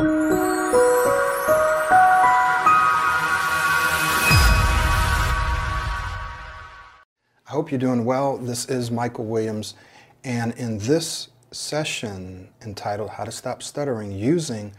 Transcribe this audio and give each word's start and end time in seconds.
I 0.00 0.04
hope 7.46 7.72
you're 7.72 7.80
doing 7.80 8.04
well. 8.04 8.38
This 8.38 8.66
is 8.66 8.92
Michael 8.92 9.24
Williams, 9.24 9.74
and 10.22 10.52
in 10.54 10.78
this 10.78 11.30
session 11.50 12.50
entitled 12.62 13.10
How 13.10 13.24
to 13.24 13.32
Stop 13.32 13.60
Stuttering 13.60 14.12
Using 14.12 14.72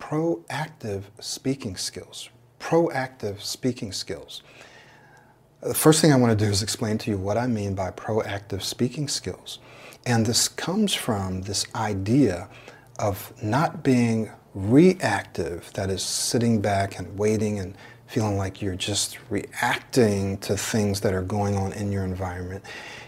Proactive 0.00 1.04
Speaking 1.20 1.76
Skills. 1.76 2.30
Proactive 2.58 3.40
Speaking 3.42 3.92
Skills. 3.92 4.42
The 5.62 5.74
first 5.74 6.00
thing 6.00 6.12
I 6.12 6.16
want 6.16 6.36
to 6.36 6.44
do 6.44 6.50
is 6.50 6.62
explain 6.62 6.98
to 6.98 7.10
you 7.10 7.18
what 7.18 7.36
I 7.36 7.46
mean 7.46 7.76
by 7.76 7.92
proactive 7.92 8.62
speaking 8.62 9.06
skills. 9.06 9.60
And 10.04 10.26
this 10.26 10.48
comes 10.48 10.92
from 10.92 11.42
this 11.42 11.66
idea 11.76 12.48
of 12.98 13.32
not 13.40 13.84
being 13.84 14.30
reactive, 14.56 15.70
that 15.74 15.90
is, 15.90 16.02
sitting 16.02 16.62
back 16.62 16.98
and 16.98 17.18
waiting 17.18 17.58
and 17.58 17.76
feeling 18.06 18.38
like 18.38 18.62
you're 18.62 18.74
just 18.74 19.18
reacting 19.28 20.38
to 20.38 20.56
things 20.56 21.00
that 21.02 21.12
are 21.12 21.22
going 21.22 21.56
on 21.56 21.72
in 21.74 21.92
your 21.92 22.04
environment. 22.04 22.64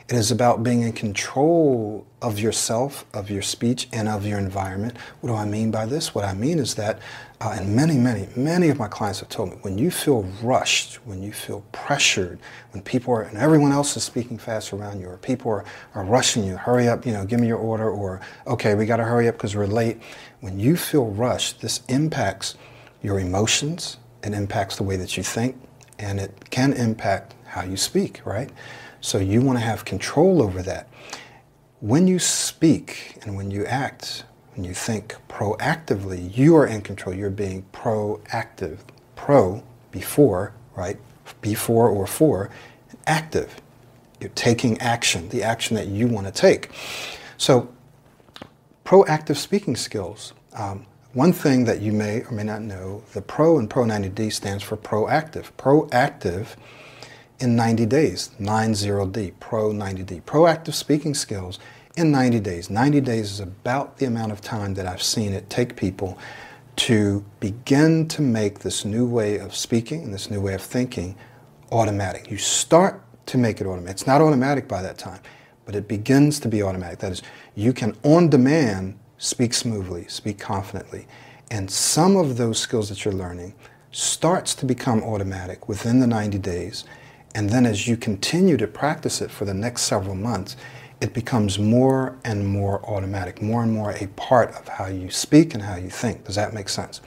It 0.09 0.17
is 0.17 0.31
about 0.31 0.63
being 0.63 0.81
in 0.81 0.93
control 0.93 2.07
of 2.23 2.39
yourself, 2.39 3.05
of 3.13 3.29
your 3.29 3.43
speech, 3.43 3.89
and 3.93 4.09
of 4.09 4.25
your 4.25 4.39
environment. 4.39 4.97
What 5.21 5.29
do 5.29 5.37
I 5.37 5.45
mean 5.45 5.71
by 5.71 5.85
this? 5.85 6.15
What 6.15 6.25
I 6.25 6.33
mean 6.33 6.59
is 6.59 6.77
that, 6.77 6.99
uh, 7.43 7.57
and 7.61 7.77
many, 7.77 7.99
many, 7.99 8.27
many 8.35 8.71
of 8.71 8.79
my 8.79 8.89
clients 8.89 9.21
have 9.21 9.29
told 9.29 9.51
me, 9.51 9.57
when 9.61 9.77
you 9.77 9.91
feel 9.91 10.23
rushed, 10.43 10.95
when 11.07 11.23
you 11.23 11.31
feel 11.31 11.63
pressured, 11.73 12.39
when 12.71 12.83
people 12.83 13.13
are, 13.13 13.21
and 13.21 13.37
everyone 13.37 13.71
else 13.71 13.99
is 13.99 14.03
speaking 14.03 14.39
fast 14.39 14.73
around 14.73 14.99
you, 14.99 15.09
or 15.09 15.19
people 15.19 15.51
are, 15.51 15.65
are 15.95 16.05
rushing 16.05 16.43
you, 16.43 16.57
hurry 16.57 16.89
up, 16.89 17.05
you 17.05 17.13
know, 17.13 17.27
give 17.27 17.39
me 17.39 17.47
your 17.47 17.59
order, 17.59 17.91
or 17.91 18.23
okay, 18.47 18.75
we 18.75 18.87
got 18.87 18.97
to 18.97 19.05
hurry 19.05 19.29
up 19.29 19.35
because 19.35 19.55
we're 19.55 19.67
late. 19.67 20.01
When 20.41 20.59
you 20.59 20.79
feel 20.79 21.05
rushed, 21.05 21.61
this 21.61 21.83
impacts 21.89 22.55
your 23.03 23.21
emotions, 23.21 23.99
it 24.25 24.33
impacts 24.33 24.77
the 24.77 24.85
way 24.85 24.97
that 24.97 25.19
you 25.19 25.23
think, 25.23 25.61
and 25.99 26.19
it 26.19 26.49
can 26.49 26.73
impact 26.73 27.35
how 27.45 27.63
you 27.63 27.77
speak, 27.77 28.25
right? 28.25 28.49
So 29.01 29.19
you 29.19 29.41
want 29.43 29.59
to 29.59 29.65
have 29.65 29.85
control 29.85 30.43
over 30.43 30.63
that. 30.63 30.89
When 31.81 32.09
you 32.09 32.19
speak 32.19 33.19
and 33.23 33.37
when 33.37 33.51
you 33.51 33.65
act, 33.65 34.25
when 34.55 34.65
you 34.65 34.75
think 34.75 35.15
proactively, 35.29 36.37
you 36.37 36.57
are 36.57 36.67
in 36.67 36.81
control. 36.81 37.15
You're 37.15 37.31
being 37.31 37.65
proactive. 37.73 38.79
Pro, 39.15 39.63
before, 39.93 40.53
right? 40.77 40.99
Before 41.41 41.89
or 41.89 42.07
for, 42.07 42.51
active. 43.07 43.61
You're 44.21 44.31
taking 44.31 44.81
action, 44.81 45.29
the 45.29 45.45
action 45.45 45.77
that 45.77 45.87
you 45.87 46.09
want 46.09 46.27
to 46.27 46.33
take. 46.33 46.71
So, 47.37 47.73
proactive 48.85 49.37
speaking 49.37 49.77
skills. 49.77 50.33
Um, 50.55 50.87
one 51.13 51.33
thing 51.33 51.65
that 51.65 51.81
you 51.81 51.93
may 51.93 52.23
or 52.23 52.33
may 52.33 52.43
not 52.43 52.63
know, 52.63 53.03
the 53.13 53.23
PRO 53.23 53.59
in 53.59 53.69
Pro 53.69 53.85
90D 53.85 54.33
stands 54.33 54.63
for 54.63 54.77
proactive. 54.77 55.53
Proactive 55.57 56.57
in 57.41 57.55
90 57.55 57.87
days, 57.87 58.31
90D, 58.41 59.33
Pro 59.41 59.71
90D. 59.71 60.23
Proactive 60.23 60.75
speaking 60.75 61.15
skills 61.15 61.59
in 61.97 62.11
90 62.11 62.41
days. 62.41 62.71
90 62.71 63.01
days 63.01 63.31
is 63.31 63.41
about 63.41 63.99
the 63.99 64.07
amount 64.07 64.33
of 64.33 64.41
time 64.41 64.75
that 64.75 64.87
I've 64.87 65.03
seen 65.03 65.33
it 65.33 65.49
take 65.49 65.77
people 65.77 66.19
to 66.77 67.25
begin 67.41 68.07
to 68.09 68.23
make 68.23 68.61
this 68.61 68.85
new 68.85 69.07
way 69.07 69.39
of 69.39 69.55
speaking 69.55 70.05
and 70.05 70.15
this 70.15 70.31
new 70.31 70.41
way 70.41 70.55
of 70.55 70.63
thinking 70.63 71.17
automatic. 71.73 72.31
You 72.31 72.39
start 72.39 73.03
to 73.27 73.39
make 73.39 73.61
it 73.61 73.67
automatic. 73.67 73.91
It's 73.91 74.07
not 74.07 74.21
automatic 74.21 74.69
by 74.69 74.83
that 74.83 74.97
time, 74.97 75.21
but 75.65 75.75
it 75.75 75.89
begins 75.89 76.41
to 76.41 76.49
be 76.49 76.63
automatic. 76.63 77.01
That 77.01 77.13
is, 77.13 77.23
you 77.55 77.73
can 77.73 77.97
on 78.05 78.31
demand 78.31 78.99
speak 79.19 79.55
smoothly, 79.55 80.07
speak 80.09 80.39
confidently. 80.39 81.07
And 81.51 81.71
some 81.71 82.17
of 82.17 82.37
those 82.37 82.59
skills 82.59 82.89
that 82.89 83.05
you're 83.05 83.15
learning 83.15 83.55
starts 83.91 84.55
to 84.55 84.67
become 84.67 85.03
automatic 85.03 85.69
within 85.69 85.99
the 85.99 86.07
90 86.07 86.39
days. 86.39 86.85
And 87.35 87.51
then 87.51 87.67
as 87.67 87.87
you 87.87 87.97
continue 87.97 88.57
to 88.57 88.67
practice 88.67 89.21
it 89.21 89.31
for 89.31 89.45
the 89.45 89.55
next 89.55 89.83
several 89.83 90.15
months, 90.15 90.57
it 91.01 91.15
becomes 91.15 91.59
more 91.59 92.19
and 92.25 92.47
more 92.47 92.85
automatic, 92.85 93.41
more 93.41 93.63
and 93.63 93.73
more 93.73 93.93
a 93.93 94.09
part 94.17 94.51
of 94.55 94.67
how 94.67 94.87
you 94.87 95.11
speak 95.11 95.55
and 95.55 95.63
how 95.63 95.77
you 95.77 95.91
think. 95.91 96.25
Does 96.25 96.35
that 96.35 96.53
make 96.53 96.69
sense? 96.69 97.01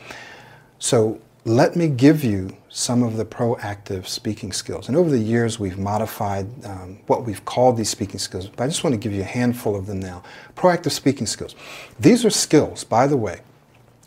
So 0.80 1.20
let 1.44 1.76
me 1.76 1.88
give 1.88 2.24
you 2.24 2.56
some 2.70 3.04
of 3.04 3.18
the 3.18 3.26
proactive 3.26 4.08
speaking 4.08 4.54
skills. 4.54 4.88
And 4.88 4.96
over 4.96 5.10
the 5.10 5.20
years, 5.20 5.60
we've 5.60 5.78
modified 5.78 6.48
um, 6.66 7.00
what 7.08 7.26
we've 7.26 7.44
called 7.44 7.76
these 7.76 7.90
speaking 7.90 8.20
skills, 8.20 8.48
but 8.48 8.64
I 8.64 8.68
just 8.68 8.84
want 8.84 8.94
to 8.94 9.00
give 9.00 9.12
you 9.12 9.22
a 9.22 9.26
handful 9.26 9.76
of 9.76 9.88
them 9.88 10.00
now. 10.00 10.24
Proactive 10.56 10.92
speaking 10.92 11.28
skills. 11.28 11.56
These 12.00 12.24
are 12.24 12.30
skills, 12.30 12.84
by 12.84 13.08
the 13.08 13.18
way, 13.18 13.42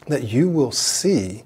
that 0.06 0.24
you 0.24 0.48
will 0.48 0.72
see 0.72 1.44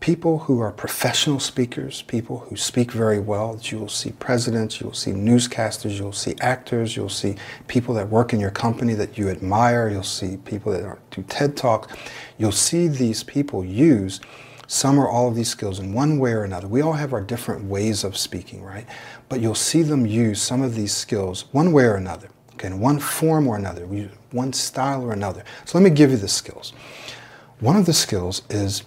people 0.00 0.38
who 0.38 0.60
are 0.60 0.72
professional 0.72 1.38
speakers, 1.38 2.02
people 2.02 2.38
who 2.38 2.56
speak 2.56 2.90
very 2.90 3.20
well, 3.20 3.60
you 3.62 3.78
will 3.78 3.88
see 3.88 4.12
presidents, 4.12 4.80
you 4.80 4.86
will 4.86 4.94
see 4.94 5.12
newscasters, 5.12 5.98
you'll 5.98 6.12
see 6.12 6.34
actors, 6.40 6.96
you'll 6.96 7.10
see 7.10 7.36
people 7.68 7.94
that 7.94 8.08
work 8.08 8.32
in 8.32 8.40
your 8.40 8.50
company 8.50 8.94
that 8.94 9.18
you 9.18 9.28
admire, 9.28 9.90
you'll 9.90 10.02
see 10.02 10.38
people 10.38 10.72
that 10.72 10.98
do 11.10 11.22
TED 11.24 11.54
Talks. 11.54 11.94
You'll 12.38 12.50
see 12.50 12.88
these 12.88 13.22
people 13.22 13.62
use 13.62 14.20
some 14.66 14.98
or 14.98 15.08
all 15.08 15.28
of 15.28 15.34
these 15.34 15.50
skills 15.50 15.78
in 15.80 15.92
one 15.92 16.18
way 16.18 16.32
or 16.32 16.44
another. 16.44 16.66
We 16.66 16.80
all 16.80 16.94
have 16.94 17.12
our 17.12 17.20
different 17.20 17.64
ways 17.64 18.02
of 18.02 18.16
speaking, 18.16 18.62
right? 18.62 18.86
But 19.28 19.40
you'll 19.40 19.54
see 19.54 19.82
them 19.82 20.06
use 20.06 20.40
some 20.40 20.62
of 20.62 20.74
these 20.74 20.94
skills 20.94 21.44
one 21.52 21.72
way 21.72 21.84
or 21.84 21.96
another, 21.96 22.30
okay, 22.54 22.68
in 22.68 22.80
one 22.80 23.00
form 23.00 23.46
or 23.46 23.56
another, 23.56 23.84
one 24.30 24.52
style 24.54 25.02
or 25.02 25.12
another. 25.12 25.44
So 25.66 25.76
let 25.76 25.84
me 25.84 25.90
give 25.90 26.10
you 26.10 26.16
the 26.16 26.28
skills. 26.28 26.72
One 27.58 27.76
of 27.76 27.84
the 27.84 27.92
skills 27.92 28.42
is 28.48 28.84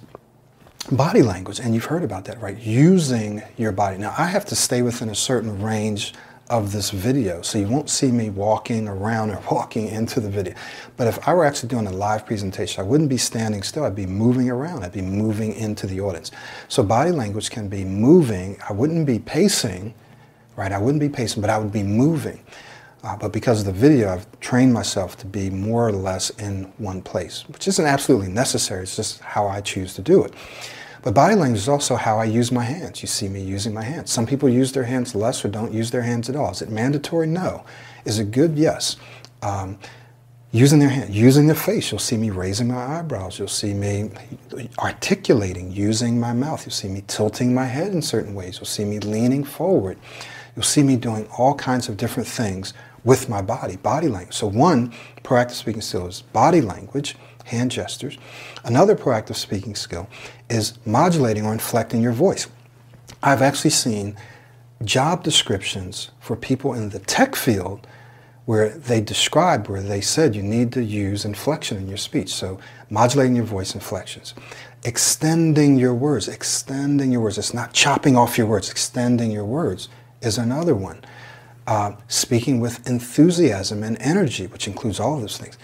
body 0.91 1.23
language, 1.23 1.59
and 1.59 1.73
you've 1.73 1.85
heard 1.85 2.03
about 2.03 2.25
that, 2.25 2.41
right? 2.41 2.57
Using 2.57 3.41
your 3.57 3.71
body. 3.71 3.97
Now, 3.97 4.13
I 4.17 4.25
have 4.25 4.45
to 4.45 4.55
stay 4.55 4.81
within 4.81 5.09
a 5.09 5.15
certain 5.15 5.61
range 5.61 6.13
of 6.49 6.71
this 6.71 6.91
video. 6.91 7.41
So 7.41 7.57
you 7.57 7.67
won't 7.67 7.89
see 7.89 8.11
me 8.11 8.29
walking 8.29 8.87
around 8.87 9.31
or 9.31 9.41
walking 9.51 9.87
into 9.87 10.19
the 10.19 10.29
video. 10.29 10.53
But 10.97 11.07
if 11.07 11.27
I 11.27 11.33
were 11.33 11.45
actually 11.45 11.69
doing 11.69 11.87
a 11.87 11.91
live 11.91 12.25
presentation, 12.25 12.83
I 12.83 12.87
wouldn't 12.87 13.09
be 13.09 13.17
standing 13.17 13.63
still. 13.63 13.85
I'd 13.85 13.95
be 13.95 14.05
moving 14.05 14.49
around. 14.49 14.83
I'd 14.83 14.91
be 14.91 15.01
moving 15.01 15.53
into 15.53 15.87
the 15.87 16.01
audience. 16.01 16.31
So 16.67 16.83
body 16.83 17.11
language 17.11 17.49
can 17.49 17.69
be 17.69 17.85
moving. 17.85 18.57
I 18.67 18.73
wouldn't 18.73 19.07
be 19.07 19.19
pacing, 19.19 19.93
right? 20.55 20.71
I 20.71 20.77
wouldn't 20.77 20.99
be 20.99 21.09
pacing, 21.09 21.41
but 21.41 21.49
I 21.49 21.57
would 21.57 21.71
be 21.71 21.83
moving. 21.83 22.39
Uh, 23.03 23.17
but 23.17 23.33
because 23.33 23.59
of 23.59 23.65
the 23.65 23.73
video, 23.73 24.13
I've 24.13 24.39
trained 24.39 24.73
myself 24.73 25.17
to 25.17 25.25
be 25.25 25.49
more 25.49 25.85
or 25.85 25.91
less 25.91 26.29
in 26.31 26.71
one 26.77 27.01
place, 27.01 27.43
which 27.49 27.67
isn't 27.67 27.85
absolutely 27.85 28.29
necessary. 28.29 28.83
It's 28.83 28.95
just 28.95 29.19
how 29.19 29.47
I 29.47 29.59
choose 29.59 29.93
to 29.95 30.01
do 30.01 30.23
it. 30.23 30.33
But 31.01 31.13
body 31.13 31.35
language 31.35 31.59
is 31.59 31.67
also 31.67 31.97
how 31.97 32.17
I 32.17 32.23
use 32.23 32.49
my 32.49 32.63
hands. 32.63 33.01
You 33.01 33.09
see 33.09 33.27
me 33.27 33.41
using 33.41 33.73
my 33.73 33.83
hands. 33.83 34.09
Some 34.09 34.25
people 34.25 34.47
use 34.47 34.71
their 34.71 34.85
hands 34.85 35.13
less 35.13 35.43
or 35.43 35.49
don't 35.49 35.73
use 35.73 35.91
their 35.91 36.01
hands 36.01 36.29
at 36.29 36.37
all. 36.37 36.51
Is 36.51 36.61
it 36.61 36.69
mandatory? 36.69 37.27
No. 37.27 37.65
Is 38.05 38.19
it 38.19 38.31
good? 38.31 38.57
Yes. 38.57 38.95
Um, 39.41 39.77
using 40.53 40.79
their 40.79 40.87
hand, 40.87 41.13
using 41.13 41.47
their 41.47 41.57
face. 41.57 41.91
You'll 41.91 41.99
see 41.99 42.15
me 42.15 42.29
raising 42.29 42.69
my 42.69 42.99
eyebrows. 42.99 43.37
You'll 43.37 43.49
see 43.49 43.73
me 43.73 44.11
articulating, 44.79 45.71
using 45.71 46.21
my 46.21 46.31
mouth. 46.31 46.65
You'll 46.65 46.71
see 46.71 46.87
me 46.87 47.03
tilting 47.07 47.53
my 47.53 47.65
head 47.65 47.91
in 47.91 48.01
certain 48.01 48.33
ways. 48.33 48.59
You'll 48.59 48.65
see 48.65 48.85
me 48.85 48.99
leaning 48.99 49.43
forward. 49.43 49.97
You'll 50.55 50.63
see 50.63 50.83
me 50.83 50.95
doing 50.95 51.27
all 51.37 51.55
kinds 51.55 51.89
of 51.89 51.97
different 51.97 52.29
things 52.29 52.73
with 53.03 53.29
my 53.29 53.41
body, 53.41 53.75
body 53.77 54.07
language. 54.07 54.35
So 54.35 54.47
one 54.47 54.93
proactive 55.23 55.51
speaking 55.51 55.81
skill 55.81 56.07
is 56.07 56.21
body 56.21 56.61
language 56.61 57.15
hand 57.45 57.71
gestures. 57.71 58.17
Another 58.63 58.95
proactive 58.95 59.35
speaking 59.35 59.75
skill 59.75 60.07
is 60.49 60.77
modulating 60.85 61.45
or 61.45 61.53
inflecting 61.53 62.01
your 62.01 62.13
voice. 62.13 62.47
I've 63.21 63.41
actually 63.41 63.71
seen 63.71 64.15
job 64.83 65.23
descriptions 65.23 66.11
for 66.19 66.35
people 66.35 66.73
in 66.73 66.89
the 66.89 66.99
tech 66.99 67.35
field 67.35 67.87
where 68.45 68.69
they 68.69 68.99
described, 68.99 69.69
where 69.69 69.81
they 69.81 70.01
said 70.01 70.35
you 70.35 70.43
need 70.43 70.73
to 70.73 70.83
use 70.83 71.23
inflection 71.23 71.77
in 71.77 71.87
your 71.87 71.97
speech. 71.97 72.33
So 72.33 72.59
modulating 72.89 73.35
your 73.35 73.45
voice 73.45 73.73
inflections. 73.73 74.33
Extending 74.83 75.77
your 75.77 75.93
words, 75.93 76.27
extending 76.27 77.11
your 77.11 77.21
words. 77.21 77.37
It's 77.37 77.53
not 77.53 77.71
chopping 77.71 78.17
off 78.17 78.37
your 78.37 78.47
words, 78.47 78.69
extending 78.69 79.31
your 79.31 79.45
words 79.45 79.87
is 80.21 80.37
another 80.37 80.75
one. 80.75 81.03
Uh, 81.65 81.93
speaking 82.09 82.59
with 82.59 82.85
enthusiasm 82.87 83.83
and 83.83 83.97
energy, 84.01 84.47
which 84.47 84.67
includes 84.67 84.99
all 84.99 85.15
of 85.15 85.21
those 85.21 85.37
things 85.37 85.57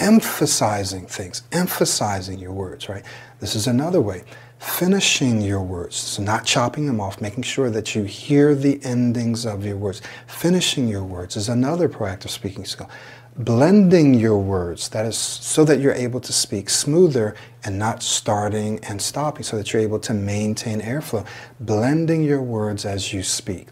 emphasizing 0.00 1.06
things, 1.06 1.42
emphasizing 1.52 2.38
your 2.38 2.52
words, 2.52 2.88
right? 2.88 3.04
This 3.38 3.54
is 3.54 3.66
another 3.66 4.00
way. 4.00 4.24
Finishing 4.58 5.40
your 5.40 5.62
words, 5.62 5.96
so 5.96 6.22
not 6.22 6.44
chopping 6.44 6.86
them 6.86 7.00
off, 7.00 7.20
making 7.20 7.42
sure 7.42 7.70
that 7.70 7.94
you 7.94 8.04
hear 8.04 8.54
the 8.54 8.82
endings 8.84 9.46
of 9.46 9.64
your 9.64 9.76
words. 9.76 10.02
Finishing 10.26 10.88
your 10.88 11.04
words 11.04 11.36
is 11.36 11.48
another 11.48 11.88
proactive 11.88 12.28
speaking 12.28 12.64
skill. 12.64 12.90
Blending 13.36 14.12
your 14.12 14.38
words, 14.38 14.88
that 14.90 15.06
is 15.06 15.16
so 15.16 15.64
that 15.64 15.80
you're 15.80 15.94
able 15.94 16.20
to 16.20 16.32
speak 16.32 16.68
smoother 16.68 17.34
and 17.64 17.78
not 17.78 18.02
starting 18.02 18.82
and 18.84 19.00
stopping, 19.00 19.44
so 19.44 19.56
that 19.56 19.72
you're 19.72 19.80
able 19.80 20.00
to 20.00 20.12
maintain 20.12 20.80
airflow. 20.82 21.26
Blending 21.60 22.22
your 22.22 22.42
words 22.42 22.84
as 22.84 23.14
you 23.14 23.22
speak. 23.22 23.68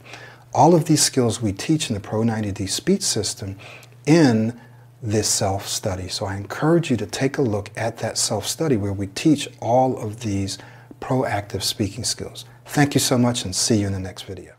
All 0.54 0.74
of 0.74 0.86
these 0.86 1.02
skills 1.02 1.42
we 1.42 1.52
teach 1.52 1.90
in 1.90 1.94
the 1.94 2.00
Pro 2.00 2.20
90D 2.20 2.68
speech 2.68 3.02
system 3.02 3.56
in 4.06 4.58
this 5.02 5.28
self-study. 5.28 6.08
So 6.08 6.26
I 6.26 6.36
encourage 6.36 6.90
you 6.90 6.96
to 6.96 7.06
take 7.06 7.38
a 7.38 7.42
look 7.42 7.70
at 7.76 7.98
that 7.98 8.18
self-study 8.18 8.76
where 8.76 8.92
we 8.92 9.06
teach 9.08 9.48
all 9.60 9.98
of 9.98 10.20
these 10.20 10.58
proactive 11.00 11.62
speaking 11.62 12.04
skills. 12.04 12.44
Thank 12.66 12.94
you 12.94 13.00
so 13.00 13.16
much 13.16 13.44
and 13.44 13.54
see 13.54 13.80
you 13.80 13.86
in 13.86 13.92
the 13.92 14.00
next 14.00 14.22
video. 14.22 14.54